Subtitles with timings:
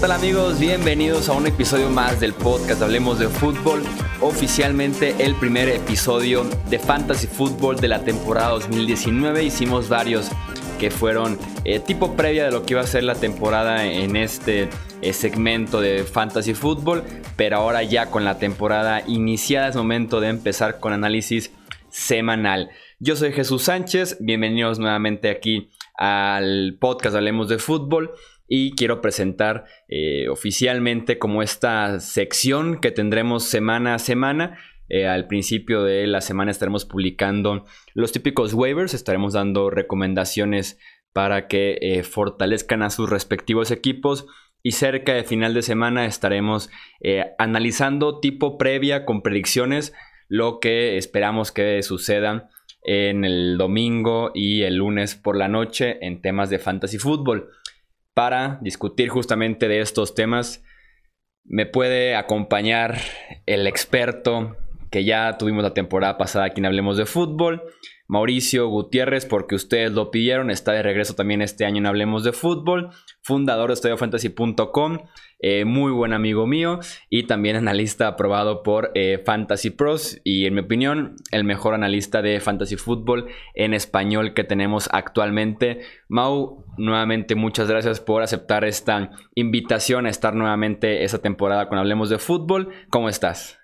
[0.00, 0.60] tal amigos?
[0.60, 3.82] Bienvenidos a un episodio más del podcast Hablemos de Fútbol.
[4.20, 9.42] Oficialmente el primer episodio de Fantasy Football de la temporada 2019.
[9.42, 10.30] Hicimos varios
[10.78, 14.68] que fueron eh, tipo previa de lo que iba a ser la temporada en este
[15.02, 17.02] eh, segmento de Fantasy Football.
[17.34, 21.50] Pero ahora ya con la temporada iniciada es momento de empezar con análisis
[21.88, 22.70] semanal.
[23.00, 28.12] Yo soy Jesús Sánchez, bienvenidos nuevamente aquí al podcast Hablemos de Fútbol
[28.48, 34.58] y quiero presentar eh, oficialmente como esta sección que tendremos semana a semana.
[34.88, 40.78] Eh, al principio de la semana estaremos publicando los típicos waivers, estaremos dando recomendaciones
[41.12, 44.26] para que eh, fortalezcan a sus respectivos equipos
[44.62, 46.68] y cerca de final de semana estaremos
[47.38, 49.94] analizando tipo previa con predicciones
[50.26, 52.50] lo que esperamos que suceda
[52.82, 57.50] en el domingo y el lunes por la noche en temas de fantasy fútbol
[58.18, 60.64] para discutir justamente de estos temas.
[61.44, 62.98] Me puede acompañar
[63.46, 64.56] el experto
[64.90, 67.62] que ya tuvimos la temporada pasada aquí en Hablemos de Fútbol,
[68.08, 72.32] Mauricio Gutiérrez, porque ustedes lo pidieron, está de regreso también este año en Hablemos de
[72.32, 72.88] Fútbol,
[73.22, 74.98] fundador de StudioFantasy.com,
[75.40, 80.54] eh, muy buen amigo mío y también analista aprobado por eh, Fantasy Pros y en
[80.54, 85.82] mi opinión el mejor analista de Fantasy Fútbol en español que tenemos actualmente.
[86.08, 92.08] Mau, nuevamente muchas gracias por aceptar esta invitación a estar nuevamente esa temporada con Hablemos
[92.08, 92.70] de Fútbol.
[92.88, 93.57] ¿Cómo estás?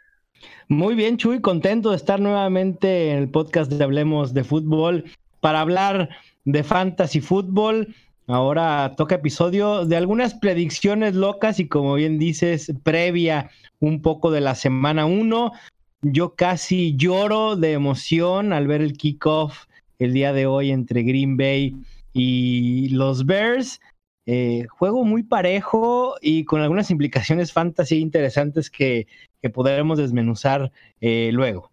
[0.69, 5.05] Muy bien, Chuy, contento de estar nuevamente en el podcast de Hablemos de Fútbol
[5.41, 6.09] para hablar
[6.45, 7.95] de fantasy fútbol.
[8.27, 13.51] Ahora toca episodio de algunas predicciones locas y como bien dices, previa
[13.81, 15.53] un poco de la semana 1.
[16.01, 19.67] Yo casi lloro de emoción al ver el kickoff
[19.99, 21.77] el día de hoy entre Green Bay
[22.15, 23.81] y los Bears.
[24.27, 29.07] Eh, juego muy parejo y con algunas implicaciones fantasy interesantes que,
[29.43, 31.71] que podremos desmenuzar eh, luego.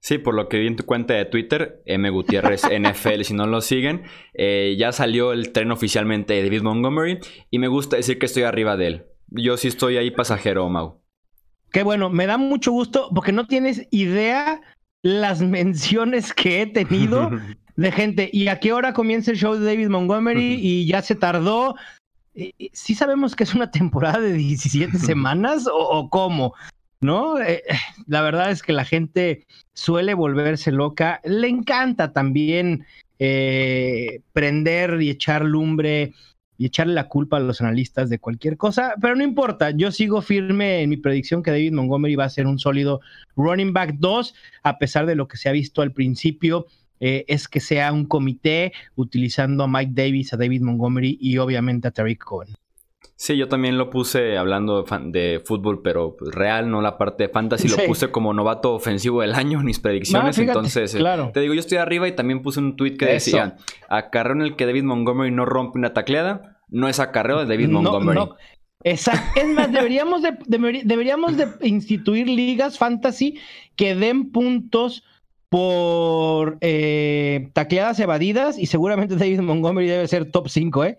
[0.00, 2.10] Sí, por lo que vi en tu cuenta de Twitter, M.
[2.10, 4.02] Gutiérrez NFL, si no lo siguen,
[4.34, 8.42] eh, ya salió el tren oficialmente de David Montgomery y me gusta decir que estoy
[8.42, 9.06] arriba de él.
[9.28, 11.00] Yo sí estoy ahí pasajero, Mau.
[11.70, 14.60] Qué bueno, me da mucho gusto porque no tienes idea
[15.02, 17.30] las menciones que he tenido
[17.76, 18.30] de gente.
[18.32, 20.58] ¿Y a qué hora comienza el show de David Montgomery?
[20.60, 21.76] Y ya se tardó.
[22.72, 26.54] ¿Sí sabemos que es una temporada de 17 semanas o cómo?
[27.02, 27.40] ¿no?
[27.40, 27.62] Eh,
[28.06, 29.44] la verdad es que la gente
[29.74, 31.20] suele volverse loca.
[31.24, 32.86] Le encanta también
[33.18, 36.14] eh, prender y echar lumbre
[36.56, 40.22] y echarle la culpa a los analistas de cualquier cosa, pero no importa, yo sigo
[40.22, 43.00] firme en mi predicción que David Montgomery va a ser un sólido
[43.34, 46.66] running back 2, a pesar de lo que se ha visto al principio.
[47.04, 51.88] Eh, es que sea un comité utilizando a Mike Davis, a David Montgomery y obviamente
[51.88, 52.54] a Tariq Cohen.
[53.16, 57.66] Sí, yo también lo puse hablando de, fútbol, pero real, no la parte de fantasy.
[57.66, 60.38] Lo puse como novato ofensivo del año en mis predicciones.
[60.38, 61.02] Entonces, eh,
[61.34, 63.56] te digo, yo estoy arriba y también puse un tweet que decía:
[63.88, 67.68] acarreo en el que David Montgomery no rompe una tacleada, no es acarreo de David
[67.68, 68.14] Montgomery.
[68.14, 68.36] No,
[68.84, 69.40] Exacto.
[69.40, 70.36] Es más, deberíamos de,
[70.84, 73.38] deberíamos de instituir ligas fantasy
[73.76, 75.04] que den puntos
[75.52, 80.98] por eh, tacleadas evadidas y seguramente David Montgomery debe ser top 5, ¿eh?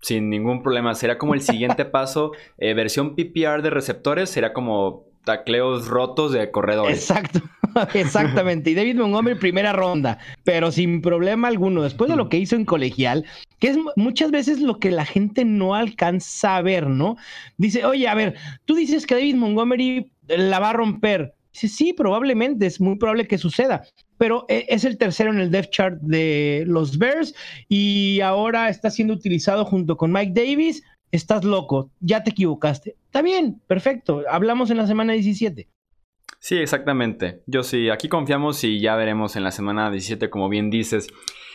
[0.00, 0.94] sin ningún problema.
[0.94, 6.50] Será como el siguiente paso, eh, versión PPR de receptores, será como tacleos rotos de
[6.50, 7.10] corredores.
[7.10, 7.42] Exacto,
[7.92, 8.70] exactamente.
[8.70, 11.82] Y David Montgomery, primera ronda, pero sin problema alguno.
[11.82, 13.26] Después de lo que hizo en colegial,
[13.58, 17.18] que es muchas veces lo que la gente no alcanza a ver, ¿no?
[17.58, 18.34] Dice, oye, a ver,
[18.64, 21.34] tú dices que David Montgomery la va a romper.
[21.52, 23.82] Sí, sí, probablemente, es muy probable que suceda,
[24.18, 27.34] pero e, es el tercero en el depth chart de los Bears
[27.68, 30.82] y ahora está siendo utilizado junto con Mike Davis.
[31.10, 32.96] Estás loco, ya te equivocaste.
[33.06, 35.68] Está bien, perfecto, hablamos en la semana 17.
[36.38, 37.42] Sí, exactamente.
[37.46, 41.08] Yo sí, aquí confiamos y ya veremos en la semana 17, como bien dices.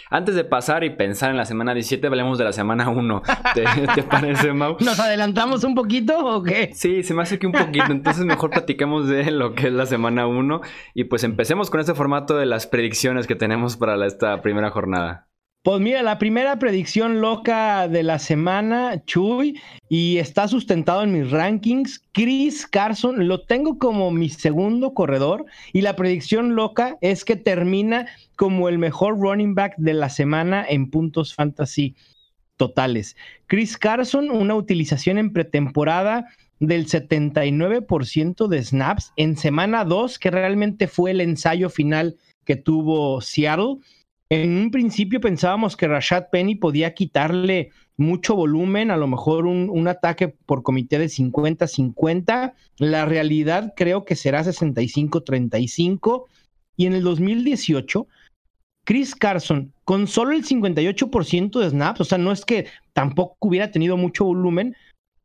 [0.10, 3.22] Antes de pasar y pensar en la semana 17, hablemos de la semana 1.
[3.96, 4.78] ¿Te, parece, Mau?
[4.80, 6.72] ¿Nos adelantamos un poquito o qué?
[6.74, 7.92] Sí, se me hace que un poquito.
[7.92, 10.62] Entonces mejor platiquemos de lo que es la semana 1
[10.94, 15.28] y pues empecemos con este formato de las predicciones que tenemos para esta primera jornada.
[15.66, 19.60] Pues mira, la primera predicción loca de la semana, Chuy,
[19.90, 22.04] y está sustentado en mis rankings.
[22.12, 28.06] Chris Carson lo tengo como mi segundo corredor y la predicción loca es que termina
[28.36, 31.96] como el mejor running back de la semana en puntos fantasy
[32.58, 33.18] totales.
[33.48, 36.28] Chris Carson, una utilización en pretemporada
[36.60, 43.20] del 79% de snaps en semana 2, que realmente fue el ensayo final que tuvo
[43.20, 43.78] Seattle
[44.30, 49.70] En un principio pensábamos que Rashad Penny podía quitarle mucho volumen, a lo mejor un,
[49.70, 52.54] un ataque por comité de 50-50.
[52.78, 56.26] La realidad creo que será 65-35.
[56.76, 58.08] Y en el 2018,
[58.86, 63.72] Chris Carson, con solo el 58% de snaps, o sea, no es que tampoco hubiera
[63.72, 64.76] tenido mucho volumen,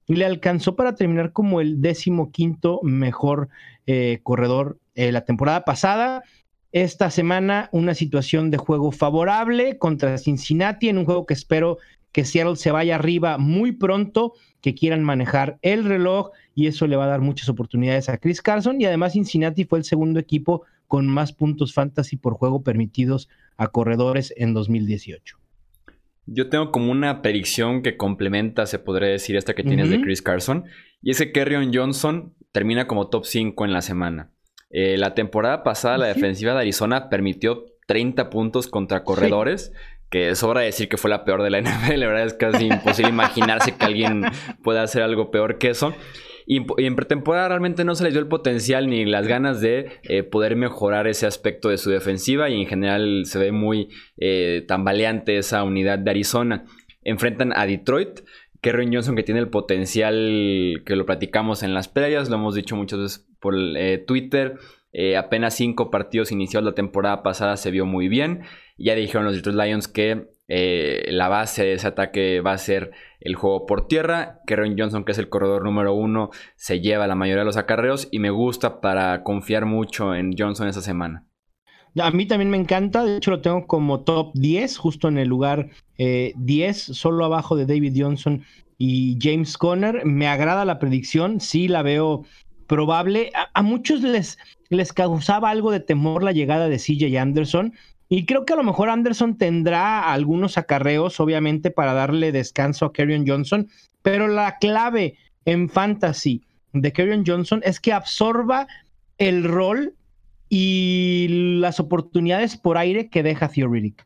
[0.06, 3.49] le alcanzó para terminar como el décimo quinto mejor
[3.87, 6.25] eh, corredor eh, la temporada pasada.
[6.72, 11.78] Esta semana una situación de juego favorable contra Cincinnati en un juego que espero
[12.12, 16.96] que Seattle se vaya arriba muy pronto, que quieran manejar el reloj y eso le
[16.96, 20.62] va a dar muchas oportunidades a Chris Carson y además Cincinnati fue el segundo equipo
[20.87, 25.38] con más puntos fantasy por juego permitidos a corredores en 2018.
[26.26, 30.23] Yo tengo como una predicción que complementa, se podría decir, esta que tienes de Chris
[30.23, 30.64] Carson.
[31.02, 34.31] Y es que Kerryon Johnson termina como top 5 en la semana.
[34.70, 39.72] Eh, la temporada pasada, la defensiva de Arizona permitió 30 puntos contra corredores.
[40.08, 42.00] Que sobra decir que fue la peor de la NFL.
[42.00, 44.22] La verdad es casi imposible imaginarse que alguien
[44.62, 45.94] pueda hacer algo peor que eso.
[46.46, 50.25] Y, en pretemporada realmente no se les dio el potencial ni las ganas de eh,
[50.25, 55.38] poder mejorar ese aspecto de su defensiva y en general se ve muy eh, tambaleante
[55.38, 56.64] esa unidad de Arizona.
[57.05, 58.20] Enfrentan a Detroit.
[58.60, 62.76] Kerry Johnson que tiene el potencial que lo platicamos en las previas, lo hemos dicho
[62.76, 64.58] muchas veces por eh, Twitter.
[65.16, 68.42] apenas cinco partidos iniciados la temporada pasada se vio muy bien.
[68.76, 72.90] Ya dijeron los Detroit Lions que la base de ese ataque va a ser
[73.20, 74.40] el juego por tierra.
[74.46, 78.08] Kerryon Johnson, que es el corredor número uno, se lleva la mayoría de los acarreos
[78.10, 81.29] y me gusta para confiar mucho en Johnson esa semana.
[81.98, 85.28] A mí también me encanta, de hecho lo tengo como top 10, justo en el
[85.28, 88.44] lugar 10, eh, solo abajo de David Johnson
[88.78, 90.04] y James Conner.
[90.04, 92.25] Me agrada la predicción, sí la veo
[92.66, 93.32] probable.
[93.34, 94.38] A, a muchos les,
[94.69, 97.75] les causaba algo de temor la llegada de CJ Anderson.
[98.08, 102.92] Y creo que a lo mejor Anderson tendrá algunos acarreos, obviamente, para darle descanso a
[102.92, 103.69] Kerryon Johnson,
[104.02, 106.42] pero la clave en fantasy
[106.72, 108.66] de Kerryon Johnson es que absorba
[109.19, 109.94] el rol
[110.50, 114.05] y las oportunidades por aire que deja Theoretic.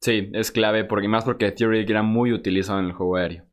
[0.00, 3.44] Sí, es clave, porque más porque Theoretic era muy utilizado en el juego aéreo.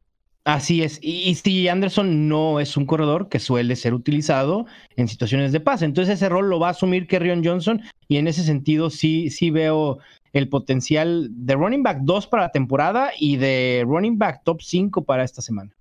[0.43, 0.99] Así es.
[1.01, 5.81] Y, y Anderson no es un corredor que suele ser utilizado en situaciones de paz.
[5.81, 9.51] Entonces ese rol lo va a asumir Kerryon Johnson y en ese sentido sí, sí
[9.51, 9.99] veo
[10.33, 15.03] el potencial de running back 2 para la temporada y de running back top 5
[15.03, 15.71] para esta semana.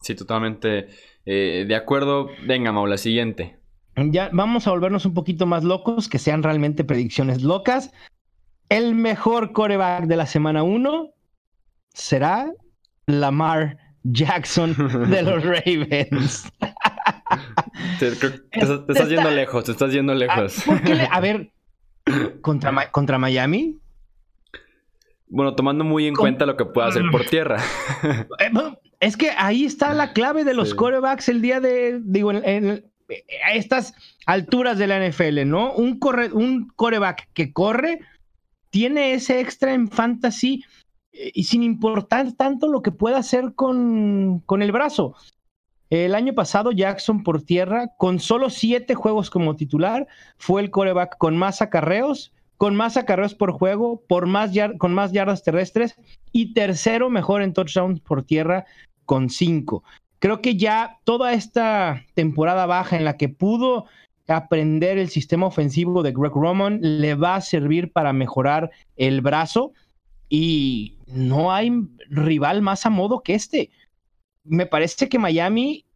[0.00, 0.88] Sí, totalmente
[1.26, 2.30] eh, de acuerdo.
[2.46, 3.59] Venga, Maula, siguiente.
[4.08, 7.92] Ya vamos a volvernos un poquito más locos, que sean realmente predicciones locas.
[8.68, 11.10] El mejor coreback de la semana 1
[11.92, 12.50] será
[13.06, 14.74] Lamar Jackson
[15.10, 16.50] de los Ravens.
[17.98, 20.64] Te, estás yendo lejos, te estás yendo lejos.
[21.10, 21.50] a ver,
[22.40, 23.78] ¿contra, ¿contra Miami?
[25.28, 27.58] Bueno, tomando muy en cuenta lo que pueda hacer por tierra.
[28.38, 28.50] Eh,
[28.98, 32.89] es que ahí está la clave de los corebacks el día de, digo, en,
[33.46, 33.94] a estas
[34.26, 35.72] alturas de la NFL, ¿no?
[35.72, 38.00] Un, corre, un coreback que corre
[38.70, 40.64] tiene ese extra en fantasy
[41.12, 45.16] eh, y sin importar tanto lo que pueda hacer con, con el brazo.
[45.90, 50.06] El año pasado Jackson por tierra, con solo siete juegos como titular,
[50.38, 55.10] fue el coreback con más acarreos, con más acarreos por juego, por más con más
[55.10, 55.96] yardas terrestres
[56.30, 58.66] y tercero mejor en touchdowns por tierra
[59.04, 59.82] con cinco.
[60.20, 63.86] Creo que ya toda esta temporada baja en la que pudo
[64.28, 69.72] aprender el sistema ofensivo de Greg Roman le va a servir para mejorar el brazo
[70.28, 71.72] y no hay
[72.10, 73.70] rival más a modo que este.
[74.44, 75.86] Me parece que Miami,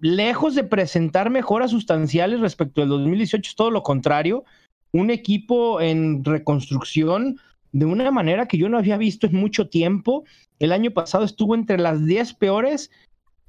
[0.00, 4.44] lejos de presentar mejoras sustanciales respecto al 2018, es todo lo contrario.
[4.92, 7.38] Un equipo en reconstrucción
[7.72, 10.24] de una manera que yo no había visto en mucho tiempo.
[10.58, 12.90] El año pasado estuvo entre las 10 peores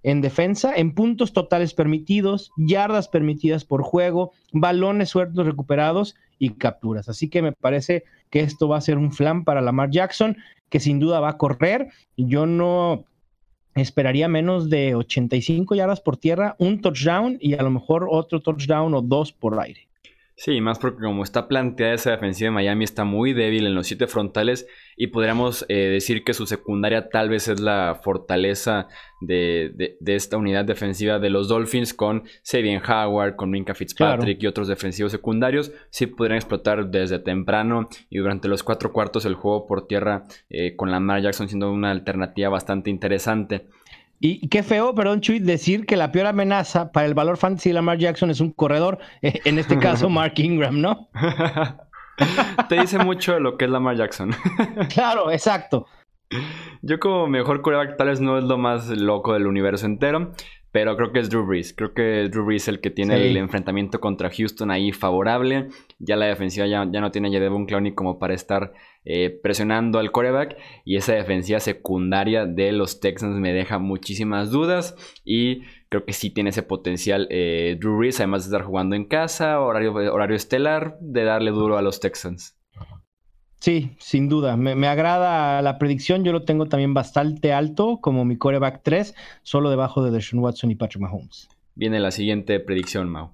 [0.03, 7.09] en defensa, en puntos totales permitidos, yardas permitidas por juego, balones sueltos recuperados y capturas.
[7.09, 10.37] Así que me parece que esto va a ser un flan para Lamar Jackson,
[10.69, 11.89] que sin duda va a correr.
[12.17, 13.05] Yo no
[13.75, 18.93] esperaría menos de 85 yardas por tierra, un touchdown y a lo mejor otro touchdown
[18.93, 19.87] o dos por aire.
[20.35, 23.85] Sí, más porque como está planteada esa defensiva de Miami está muy débil en los
[23.85, 28.87] siete frontales y podríamos eh, decir que su secundaria tal vez es la fortaleza
[29.21, 34.67] de, esta unidad defensiva de los Dolphins con Sabian Howard, con Minka Fitzpatrick y otros
[34.67, 35.71] defensivos secundarios.
[35.91, 40.75] Sí podrían explotar desde temprano y durante los cuatro cuartos el juego por tierra eh,
[40.75, 43.67] con Lamar Jackson siendo una alternativa bastante interesante.
[44.25, 47.73] Y qué feo, perdón, Chuy, decir que la peor amenaza para el valor fantasy de
[47.73, 51.09] Lamar Jackson es un corredor, eh, en este caso Mark Ingram, ¿no?
[52.69, 54.33] Te dice mucho lo que es Lamar Jackson.
[54.93, 55.87] claro, exacto.
[56.81, 60.31] Yo como mejor quarterback tal vez no es lo más loco del universo entero,
[60.73, 61.71] pero creo que es Drew Brees.
[61.71, 65.67] Creo que Drew Brees es el que tiene el enfrentamiento contra Houston ahí favorable.
[65.99, 68.73] Ya la defensiva ya, ya no tiene a Jadevon Clowney como para estar
[69.05, 70.57] eh, presionando al quarterback.
[70.83, 74.95] Y esa defensiva secundaria de los Texans me deja muchísimas dudas.
[75.23, 79.05] Y creo que sí tiene ese potencial eh, Drew Brees, además de estar jugando en
[79.05, 82.57] casa, horario, horario estelar, de darle duro a los Texans.
[83.63, 84.57] Sí, sin duda.
[84.57, 86.25] Me, agrada la predicción.
[86.25, 90.71] Yo lo tengo también bastante alto, como mi coreback 3, solo debajo de Deshaun Watson
[90.71, 91.47] y Patrick Mahomes.
[91.73, 93.29] Viene la siguiente predicción, Mau.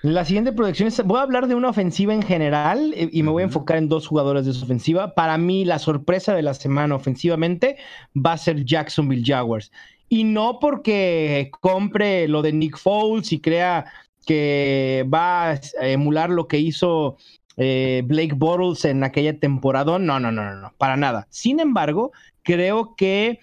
[0.00, 3.30] La siguiente predicción es, voy a hablar de una ofensiva en general eh, y me
[3.30, 5.14] voy a enfocar en dos jugadores de esa ofensiva.
[5.14, 7.76] Para mí, la sorpresa de la semana ofensivamente
[8.16, 9.70] va a ser Jacksonville Jaguars.
[10.08, 13.84] Y no porque compre lo de Nick Foles y crea
[14.24, 17.18] que va a emular lo que hizo
[17.58, 19.98] eh, Blake Bortles en aquella temporada.
[19.98, 21.26] No, no, no, no, no, para nada.
[21.28, 22.12] Sin embargo,
[22.42, 23.40] creo que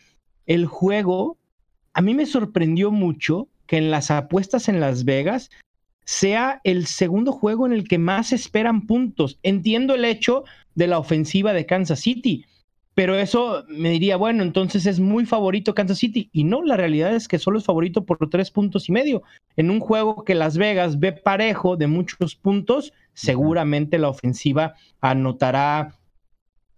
[0.48, 1.38] el juego
[1.94, 5.50] a mí me sorprendió mucho que en las apuestas en Las Vegas
[6.04, 9.40] sea el segundo juego en el que más esperan puntos.
[9.44, 10.44] Entiendo el hecho
[10.76, 12.46] de la ofensiva de Kansas City,
[12.96, 16.30] pero eso me diría, bueno, entonces es muy favorito Kansas City.
[16.32, 19.24] Y no, la realidad es que solo es favorito por tres puntos y medio.
[19.56, 25.96] En un juego que Las Vegas ve parejo de muchos puntos, seguramente la ofensiva anotará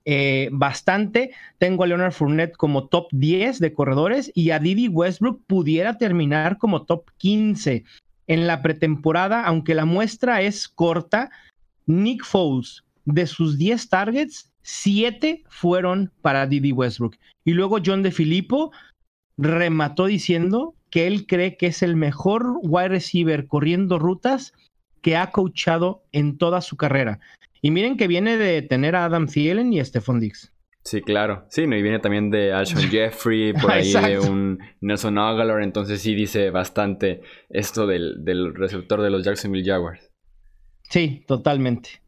[0.06, 1.32] eh, bastante.
[1.58, 6.58] Tengo a Leonard Fournette como top 10 de corredores y a Didi Westbrook pudiera terminar
[6.58, 7.84] como top 15.
[8.27, 11.29] En la pretemporada, aunque la muestra es corta,
[11.86, 17.17] Nick Foles, de sus 10 targets, siete fueron para Didi Westbrook.
[17.46, 18.72] Y luego John de Filippo
[19.38, 24.53] remató diciendo que él cree que es el mejor wide receiver corriendo rutas
[25.01, 27.19] que ha coachado en toda su carrera.
[27.61, 30.53] Y miren que viene de tener a Adam Thielen y a Stephon Diggs.
[30.83, 31.45] Sí, claro.
[31.49, 36.15] Sí, y viene también de Alshon Jeffrey, por ahí de un Nelson Aguilar, entonces sí
[36.15, 40.11] dice bastante esto del, del receptor de los Jacksonville Jaguars.
[40.83, 42.01] Sí, totalmente.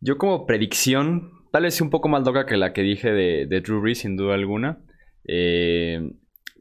[0.00, 3.80] Yo como predicción Tal vez un poco más loca que la que dije de, Drew
[3.80, 4.78] Brees, sin duda alguna.
[5.26, 6.12] Eh,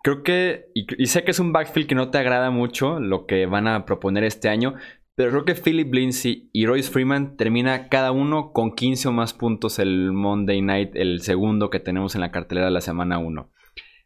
[0.01, 3.45] creo que, y, sé que es un backfield que no te agrada mucho lo que
[3.45, 4.75] van a proponer este año,
[5.17, 9.33] pero creo que Philip Lindsay y Royce Freeman termina cada uno con 15 o más
[9.33, 13.51] puntos el Monday Night, el segundo que tenemos en la cartelera de la semana 1.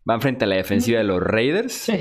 [0.06, 1.74] Van frente a la defensiva de los Raiders.
[1.74, 2.00] Sí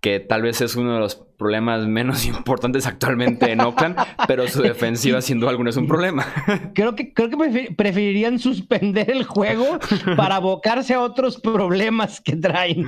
[0.00, 3.96] que tal vez es uno de los problemas menos importantes actualmente en Oakland,
[4.28, 6.26] pero su defensiva sin duda alguna es un problema.
[6.74, 9.78] Creo que, creo que preferirían suspender el juego
[10.16, 12.86] para abocarse a otros problemas que traen.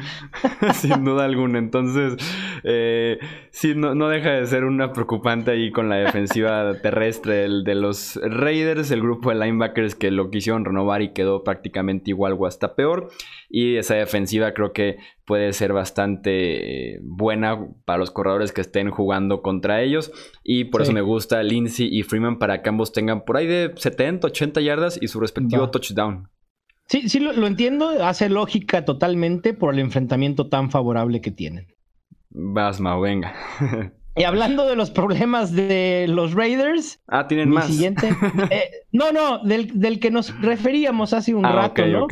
[0.75, 1.59] Sin duda alguna.
[1.59, 2.17] Entonces,
[2.65, 3.19] eh,
[3.51, 8.21] sí, no, no, deja de ser una preocupante ahí con la defensiva terrestre de los
[8.23, 12.75] Raiders, el grupo de linebackers que lo quisieron renovar y quedó prácticamente igual o hasta
[12.75, 13.09] peor.
[13.49, 18.91] Y esa defensiva creo que puede ser bastante eh, buena para los corredores que estén
[18.91, 20.11] jugando contra ellos.
[20.43, 23.73] Y por eso me gusta Lindsay y Freeman para que ambos tengan por ahí de
[23.77, 26.29] 70, 80 yardas y su respectivo touchdown.
[26.89, 28.05] Sí, sí, lo, entiendo.
[28.05, 31.69] Hace lógica totalmente por el enfrentamiento tan favorable que tienen.
[32.31, 33.35] Vas, venga.
[34.15, 37.01] Y hablando de los problemas de los Raiders.
[37.09, 37.67] Ah, tienen más.
[37.67, 38.15] Siguiente.
[38.51, 42.07] Eh, no, no, del, que nos referíamos hace un ah, rato, ¿no?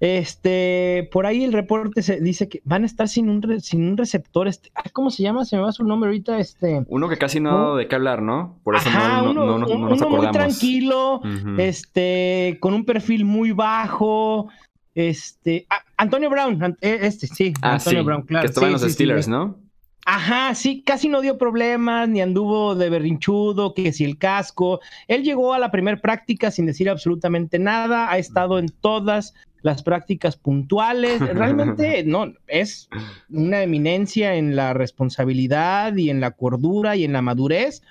[0.00, 3.96] Este, por ahí el reporte se dice que van a estar sin un, sin un
[3.96, 4.48] receptor.
[4.48, 5.44] Este, ¿Cómo se llama?
[5.44, 6.38] Se me va su nombre ahorita.
[6.38, 6.84] Este.
[6.88, 8.58] Uno que casi no ha dado de qué hablar, ¿no?
[8.62, 10.10] Por eso no, no, nos acordamos.
[10.10, 11.20] muy tranquilo,
[11.58, 14.48] este, con un perfil muy bajo.
[14.94, 18.42] Este, ah, Antonio Brown, eh, este, sí, ah, Antonio Brown, claro.
[18.42, 19.67] Que estaba en los Steelers, ¿no?
[20.10, 24.80] Ajá, sí, casi no dio problemas, ni anduvo de berrinchudo, que si el casco.
[25.06, 29.82] Él llegó a la primera práctica sin decir absolutamente nada, ha estado en todas las
[29.82, 31.20] prácticas puntuales.
[31.20, 32.88] Realmente, no, es
[33.28, 37.82] una eminencia en la responsabilidad y en la cordura y en la madurez.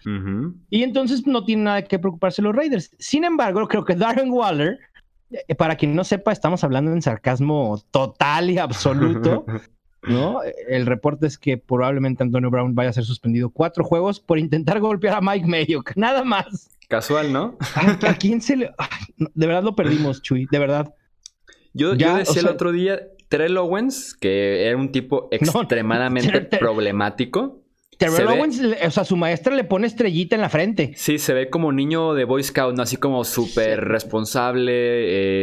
[0.71, 2.89] Y entonces no tiene nada que preocuparse los Raiders.
[2.97, 4.79] Sin embargo, creo que Darren Waller,
[5.29, 9.45] eh, para quien no sepa, estamos hablando en sarcasmo total y absoluto.
[10.07, 10.39] ¿no?
[10.67, 14.79] El reporte es que probablemente Antonio Brown vaya a ser suspendido cuatro juegos por intentar
[14.79, 16.69] golpear a Mike Mayock, nada más.
[16.87, 17.57] Casual, ¿no?
[17.75, 18.71] ¿A, quién se le...?
[19.17, 20.93] de verdad lo perdimos, Chuy, de verdad.
[21.73, 27.61] Yo, yo decía el otro día, Terrell Owens, que era un tipo extremadamente problemático.
[27.97, 30.93] Terrell Owens, o sea, su maestra le pone estrellita en la frente.
[30.95, 32.83] Sí, se ve como niño de Boy Scout, ¿no?
[32.83, 34.71] Así como súper responsable,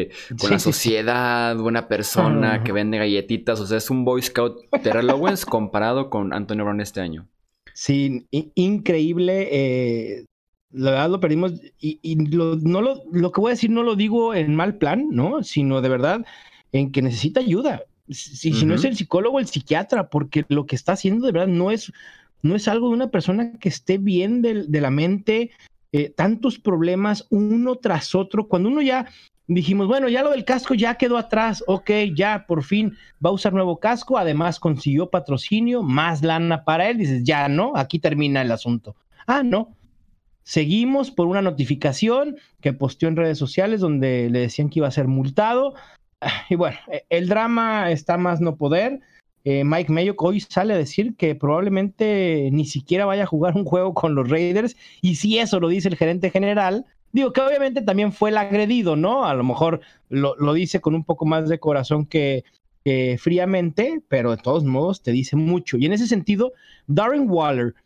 [0.03, 3.61] eh, con la sociedad, buena persona, que vende galletitas.
[3.61, 7.29] O sea, es un Boy Scout Terrell Owens comparado con Antonio Brown este año.
[7.75, 9.49] Sí, increíble.
[9.51, 10.27] Eh,
[10.71, 13.97] La verdad lo perdimos y, lo, no lo, lo que voy a decir no lo
[13.97, 15.43] digo en mal plan, ¿no?
[15.43, 16.25] Sino de verdad
[16.73, 17.83] en que necesita ayuda.
[18.09, 21.49] Si, si no es el psicólogo, el psiquiatra, porque lo que está haciendo de verdad
[21.49, 21.91] no es,
[22.45, 25.51] no es algo de una persona que esté bien de, la mente,
[25.93, 28.49] eh, tantos problemas uno tras otro.
[28.49, 29.07] Cuando uno ya
[29.47, 33.33] dijimos, bueno, ya lo del casco ya quedó atrás, ok, ya por fin va a
[33.33, 38.43] usar nuevo casco, además consiguió patrocinio, más lana para él, dices, ya no, aquí termina
[38.43, 38.95] el asunto.
[39.27, 39.75] Ah, no.
[40.43, 44.91] Seguimos por una notificación que posteó en redes sociales donde le decían que iba a
[44.91, 45.75] ser multado.
[46.51, 49.01] Y bueno, e, el drama está más no poder.
[49.45, 53.65] Eh, Mike Mayo hoy sale a decir que probablemente ni siquiera vaya a jugar un
[53.65, 54.77] juego con los Raiders.
[55.03, 58.97] Y si eso lo dice el gerente general, Digo que obviamente también fue el agredido,
[58.97, 59.25] ¿no?
[59.25, 62.43] A lo mejor lo, dice con un poco más de corazón que,
[63.21, 65.77] fríamente, pero de todos modos te dice mucho.
[65.77, 66.55] Y en ese sentido,
[66.89, 67.77] Darren Waller,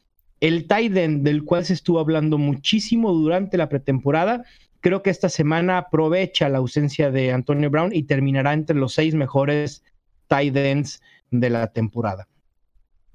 [0.41, 4.45] el tight end del cual se estuvo hablando muchísimo durante la pretemporada,
[4.81, 9.15] creo que esta semana aprovecha la ausencia de Antonio Brown y terminará entre los seis
[9.15, 9.85] mejores
[10.29, 12.29] tight ends de la temporada.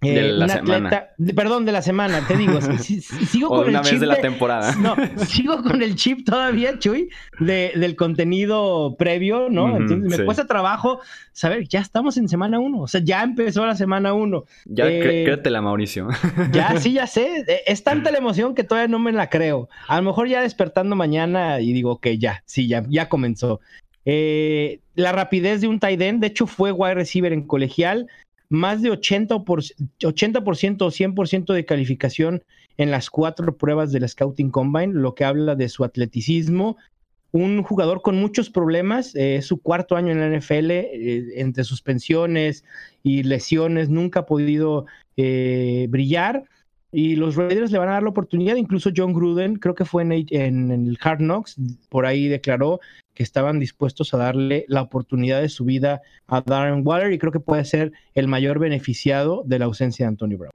[0.03, 1.08] De eh, la semana.
[1.36, 2.60] perdón, de la semana, te digo.
[2.62, 4.75] sigo con una el vez chip de la temporada.
[4.75, 9.77] No, sigo con el chip todavía, Chuy, del contenido previo, ¿no?
[9.77, 11.00] Entonces me cuesta trabajo
[11.32, 12.82] saber, ya estamos en semana uno.
[12.82, 14.43] O sea, ya empezó la semana uno.
[14.65, 16.10] Ya eh, créetela, Mauricio.
[16.51, 17.46] Ya, sí, ya sé.
[17.48, 19.70] Eh, es tanta la emoción que todavía no me la creo.
[19.88, 23.62] A lo mejor ya despertando mañana y digo, ok, ya, sí, ya, ya comenzó.
[24.05, 28.07] La rapidez de un tight end, de hecho, fue wide receiver en colegial
[28.53, 29.63] más de 80%, por,
[30.03, 32.43] 80 o 100% de calificación
[32.77, 36.77] en las cuatro pruebas del Scouting Combine, lo que habla de su atleticismo.
[37.31, 42.63] Un jugador con muchos problemas, eh, su cuarto año en la NFL, eh, entre suspensiones
[43.01, 44.86] y lesiones, nunca ha podido
[45.17, 46.43] eh, brillar.
[46.94, 50.04] Y los Raiders le van a dar la oportunidad, incluso John Gruden, creo que fue
[50.04, 51.58] en, en, el Hard Knocks,
[51.90, 52.80] por ahí declaró
[53.16, 57.32] que estaban dispuestos a darle la oportunidad de su vida a Darren Waller y creo
[57.32, 60.53] que puede ser el mayor beneficiado de la ausencia de Antonio Brown.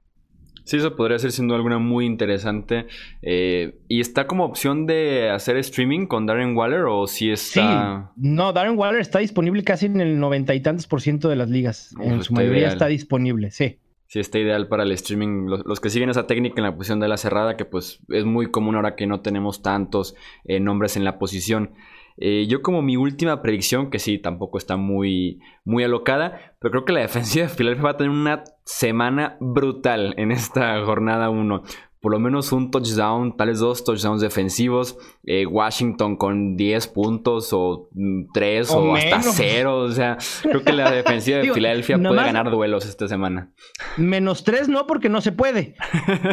[0.63, 2.85] Sí, eso podría ser siendo alguna muy interesante.
[3.23, 8.11] Eh, ¿Y está como opción de hacer streaming con Darren Waller o si está...?
[8.13, 11.37] Sí, no, Darren Waller está disponible casi en el noventa y tantos por ciento de
[11.37, 11.95] las ligas.
[11.99, 13.79] en su mayoría está disponible, sí.
[14.09, 15.45] Sí, está ideal para el streaming.
[15.45, 18.49] Los, que siguen esa técnica en la posición de la cerrada, que pues es muy
[18.49, 21.75] común ahora que no tenemos tantos eh, nombres en la posición.
[22.17, 26.85] Eh, yo como mi última predicción, que sí, tampoco está muy, muy alocada, pero creo
[26.85, 31.61] que la defensiva de Philadelphia va a tener una semana brutal en esta jornada 1
[32.01, 34.97] por lo menos un touchdown, tales dos touchdowns defensivos.
[35.23, 37.89] Eh, Washington con 10 puntos o
[38.33, 39.77] 3 mm, o, hasta 0.
[39.77, 43.51] O sea, creo que la defensiva de Filadelfia puede ganar duelos esta semana.
[43.97, 45.75] Menos 3 no, porque no se puede.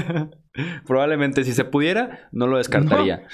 [0.86, 3.26] Probablemente si se pudiera, no lo descartaría.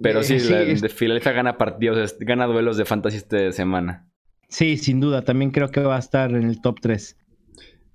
[0.00, 4.08] Pero sí, la, de Filadelfia gana partidos, gana duelos de fantasy esta semana.
[4.48, 5.22] Sí, sin duda.
[5.22, 7.18] También creo que va a estar en el top 3.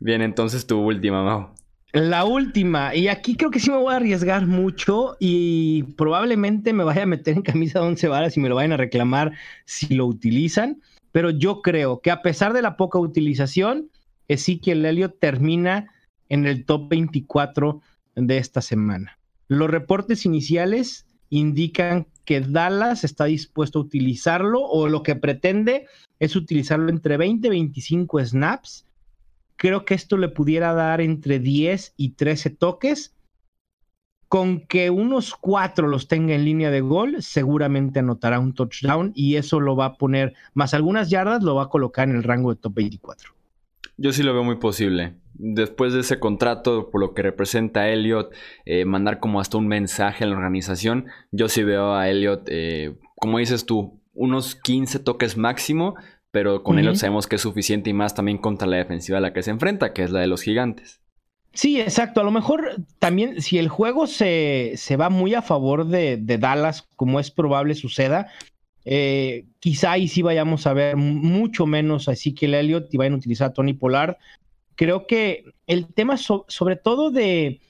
[0.02, 1.56] Bien, entonces tu última, Mau.
[1.96, 6.84] La última, y aquí creo que sí me voy a arriesgar mucho y probablemente me
[6.84, 9.32] vaya a meter en camisa de once varas y me lo vayan a reclamar
[9.64, 10.82] si lo utilizan,
[11.14, 13.90] pero yo creo que a pesar de la poca utilización,
[14.28, 15.90] Ezequiel Elliott termina
[16.28, 17.80] en el top 24
[18.18, 19.18] de esta semana.
[19.48, 25.86] Los reportes iniciales indican que Dallas está dispuesto a utilizarlo o lo que pretende
[26.20, 28.85] es utilizarlo entre 20 y 25 snaps
[29.56, 33.16] creo que esto le pudiera dar entre 10 y 13 toques.
[34.28, 39.36] Con que unos cuatro los tenga en línea de gol, seguramente anotará un touchdown y
[39.36, 42.54] eso lo va a poner, más algunas yardas, lo va a colocar en el rango
[42.54, 43.36] de top 24.
[43.98, 45.14] Yo sí lo veo muy posible.
[45.36, 48.34] Después de ese contrato, por lo que representa Elliot,
[48.66, 52.98] eh, mandar como hasta un mensaje a la organización, yo sí veo a Elliot, eh,
[53.16, 55.96] como dices tú, unos 15 toques máximo,
[56.36, 59.32] pero con él sabemos que es suficiente y más también contra la defensiva a la
[59.32, 61.00] que se enfrenta, que es la de los gigantes.
[61.54, 62.20] Sí, exacto.
[62.20, 66.90] A lo mejor también si el juego se, se va muy a favor de, Dallas,
[66.98, 68.28] como es probable suceda,
[68.84, 73.18] eh, quizá ahí sí vayamos a ver mucho menos a Ezekiel Elliott y vayan a
[73.20, 74.18] utilizar a Tony Pollard.
[74.76, 77.62] Creo que el tema sobre todo de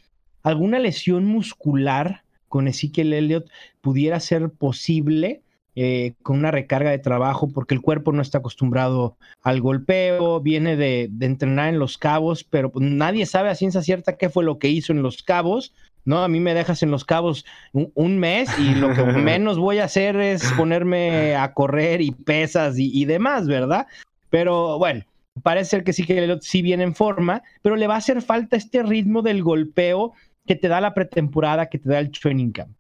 [0.42, 3.48] alguna lesión muscular con Ezekiel Elliott
[3.82, 5.44] pudiera ser posible
[5.78, 10.78] eh, con una recarga de trabajo porque el cuerpo no está acostumbrado al golpeo, viene
[10.78, 14.58] de, entrenar en los cabos, pero pues, nadie sabe a ciencia cierta qué fue lo
[14.58, 15.74] que hizo en los cabos.
[16.06, 16.24] ¿no?
[16.24, 19.86] A mí me dejas en los cabos un, mes y lo que menos voy a
[19.86, 23.88] hacer es ponerme a correr y pesas y, demás, ¿verdad?
[24.30, 25.04] Pero bueno,
[25.44, 28.56] parece ser que sí que sí viene en forma, pero le va a hacer falta
[28.56, 30.14] este ritmo del golpeo
[30.46, 32.72] que te da la pretemporada, que te da el training camp.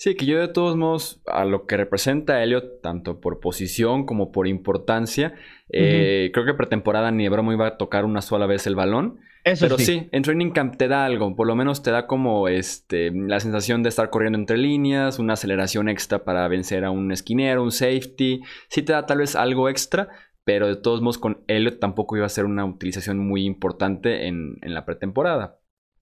[0.00, 4.32] Sí, que yo de todos modos, a lo que representa Elliot, tanto por posición como
[4.32, 5.34] por importancia,
[5.68, 9.20] eh, creo que pretemporada ni de broma iba a tocar una sola vez el balón.
[9.44, 10.08] Eso Pero sí.
[10.10, 13.82] en Training Camp te da algo, por lo menos te da como este, la sensación
[13.82, 18.40] de estar corriendo entre líneas, una aceleración extra para vencer a un esquinero, un safety.
[18.68, 20.08] Sí te da tal vez algo extra,
[20.44, 24.56] pero de todos modos con Elliot tampoco iba a ser una utilización muy importante en
[24.62, 25.59] la pretemporada.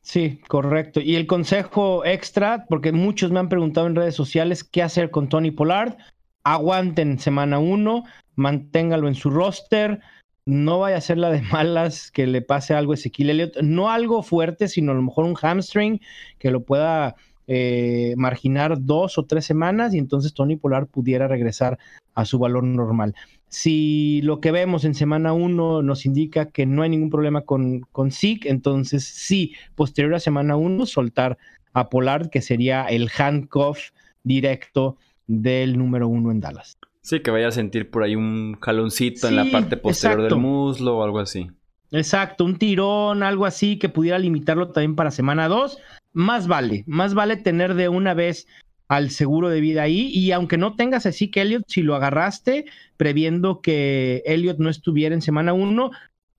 [0.08, 1.00] Sí, correcto.
[1.02, 5.28] Y el consejo extra, porque muchos me han preguntado en redes sociales qué hacer con
[5.28, 5.98] Tony Pollard.
[6.44, 10.00] Aguanten semana uno, manténgalo en su roster.
[10.46, 13.58] No vaya a ser la de malas que le pase algo a Ezequiel Elliott.
[13.60, 16.00] No algo fuerte, sino a lo mejor un hamstring
[16.38, 17.14] que lo pueda
[17.46, 21.78] eh, marginar dos o tres semanas y entonces Tony Pollard pudiera regresar
[22.14, 23.14] a su valor normal.
[23.48, 27.80] Si lo que vemos en semana 1 nos indica que no hay ningún problema con,
[27.92, 31.38] con Zeke, entonces sí, posterior a semana 1, soltar
[31.72, 33.90] a Pollard, que sería el handcuff
[34.22, 36.78] directo del número 1 en Dallas.
[37.02, 40.98] Sí, que vaya a sentir por ahí un jaloncito en la parte posterior del muslo
[40.98, 41.50] o algo así.
[41.90, 45.78] Exacto, un tirón, algo así que pudiera limitarlo también para semana 2.
[46.12, 48.46] Más vale, más vale tener de una vez
[48.88, 50.10] al seguro de vida ahí.
[50.12, 52.64] Y aunque no tengas así que Elliot, si lo agarraste
[52.96, 55.90] previendo que Elliot no estuviera en semana uno,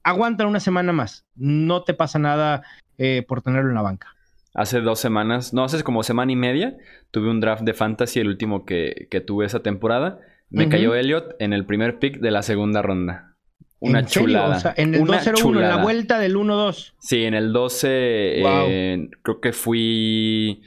[0.03, 1.25] aguanta una semana más.
[1.35, 2.63] No te pasa nada
[2.97, 4.15] eh, por tenerlo en la banca.
[4.55, 6.75] Hace dos semanas, no, hace como semana y media,
[7.11, 10.19] tuve un draft de fantasy, el último que, tuve esa temporada.
[10.49, 13.35] Me cayó Elliot en el primer pick de la segunda ronda.
[13.79, 14.73] Una chulada.
[14.75, 16.93] en el 2-0-1, en la vuelta del 1-2.
[16.99, 17.87] Sí, en el 12,
[18.41, 20.63] eh, creo que fui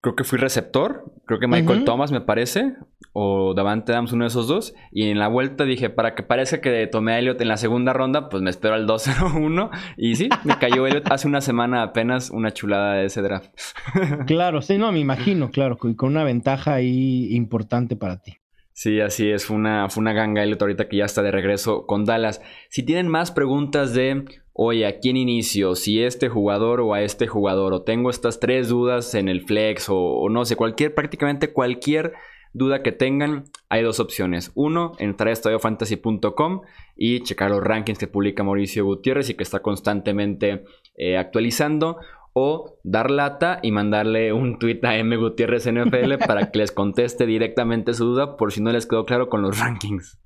[0.00, 2.74] creo que fui receptor, creo que Michael Thomas me parece,
[3.12, 6.60] o Davante Adams, uno de esos dos, y en la vuelta dije, para que parezca
[6.60, 10.28] que tomé a Elliot en la segunda ronda, pues me espero al 2-0-1, y sí,
[10.44, 13.50] me cayó Elliot hace una semana apenas, una chulada de ese draft.
[14.26, 18.38] claro, sí, no, me imagino, claro, con una ventaja ahí importante para ti.
[18.78, 21.84] Sí, así es, fue una, fue una ganga Elliot ahorita que ya está de regreso
[21.84, 22.40] con Dallas.
[22.68, 25.74] Si tienen más preguntas de oye, ¿a quién inicio?
[25.74, 29.88] Si este jugador o a este jugador, o tengo estas tres dudas en el flex,
[29.88, 32.12] o, no sé, cualquier, prácticamente cualquier
[32.52, 34.52] duda que tengan, hay dos opciones.
[34.54, 36.60] Uno, entrar a estadiofantasy.com
[36.96, 40.62] y checar los rankings que publica Mauricio Gutiérrez y que está constantemente
[40.96, 41.98] eh, actualizando.
[42.32, 47.26] O dar lata y mandarle un tweet a M Gutiérrez NFL para que les conteste
[47.26, 50.18] directamente su duda por si no les quedó claro con los rankings.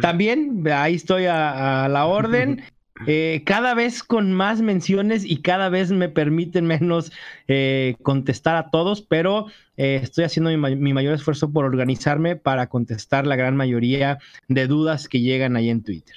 [0.00, 2.62] También, ahí estoy a la orden.
[3.06, 7.12] Eh, cada vez con más menciones y cada vez me permiten menos
[7.46, 13.26] eh, contestar a todos, pero eh, estoy haciendo mi, mayor esfuerzo por organizarme para contestar
[13.26, 16.16] la gran mayoría de dudas que llegan ahí en Twitter.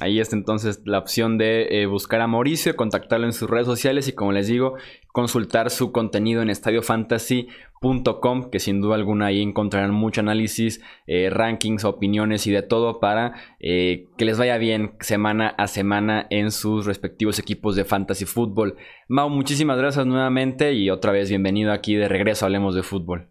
[0.00, 4.12] Ahí está entonces la opción de buscar a Mauricio, contactarlo en sus redes sociales y
[4.12, 4.76] como les digo,
[5.16, 11.86] consultar su contenido en estadiofantasy.com, que sin duda alguna ahí encontrarán mucho análisis, eh, rankings,
[11.86, 16.84] opiniones y de todo para eh, que les vaya bien semana a semana en sus
[16.84, 18.76] respectivos equipos de fantasy fútbol.
[19.08, 23.30] Mau, muchísimas gracias nuevamente y otra vez bienvenido aquí de regreso, hablemos de fútbol.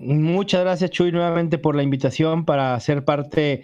[0.00, 3.62] Muchas gracias Chuy nuevamente por la invitación para ser parte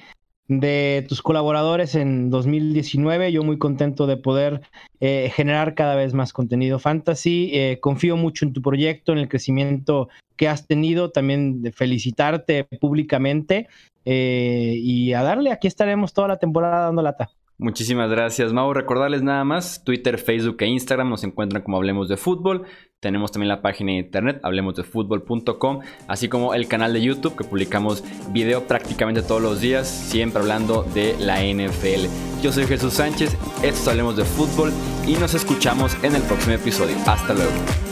[0.50, 3.30] de tus colaboradores en 2019.
[3.30, 4.62] Yo muy contento de poder
[4.98, 7.50] eh, generar cada vez más contenido fantasy.
[7.52, 11.12] Eh, confío mucho en tu proyecto, en el crecimiento que has tenido.
[11.12, 13.68] También de felicitarte públicamente
[14.04, 15.52] eh, y a darle.
[15.52, 17.30] Aquí estaremos toda la temporada dando lata.
[17.60, 18.72] Muchísimas gracias, Mau.
[18.72, 22.64] Recordarles nada más, Twitter, Facebook e Instagram nos encuentran como Hablemos de Fútbol.
[23.00, 28.02] Tenemos también la página de internet, hablemosdefutbol.com, así como el canal de YouTube que publicamos
[28.32, 32.08] video prácticamente todos los días, siempre hablando de la NFL.
[32.42, 34.72] Yo soy Jesús Sánchez, esto es Hablemos de Fútbol
[35.06, 36.96] y nos escuchamos en el próximo episodio.
[37.06, 37.89] Hasta luego.